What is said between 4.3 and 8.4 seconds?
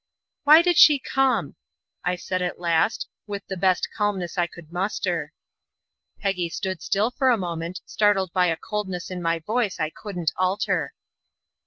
I could muster. Peggy stood still for a moment, startled